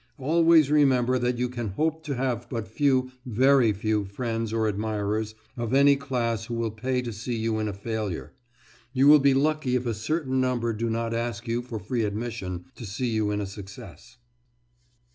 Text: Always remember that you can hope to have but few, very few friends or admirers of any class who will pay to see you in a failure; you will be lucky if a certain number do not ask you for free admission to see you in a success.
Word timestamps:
Always 0.17 0.71
remember 0.71 1.19
that 1.19 1.37
you 1.37 1.47
can 1.47 1.67
hope 1.67 2.03
to 2.05 2.15
have 2.15 2.47
but 2.49 2.67
few, 2.67 3.11
very 3.23 3.71
few 3.71 4.03
friends 4.03 4.51
or 4.51 4.67
admirers 4.67 5.35
of 5.55 5.75
any 5.75 5.95
class 5.95 6.45
who 6.47 6.55
will 6.55 6.71
pay 6.71 7.03
to 7.03 7.13
see 7.13 7.35
you 7.37 7.59
in 7.59 7.67
a 7.67 7.73
failure; 7.73 8.33
you 8.93 9.07
will 9.07 9.19
be 9.19 9.35
lucky 9.35 9.75
if 9.75 9.85
a 9.85 9.93
certain 9.93 10.41
number 10.41 10.73
do 10.73 10.89
not 10.89 11.13
ask 11.13 11.47
you 11.47 11.61
for 11.61 11.77
free 11.77 12.03
admission 12.03 12.65
to 12.77 12.85
see 12.87 13.09
you 13.09 13.29
in 13.29 13.39
a 13.41 13.45
success. 13.45 14.17